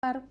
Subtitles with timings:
[0.00, 0.22] trabajar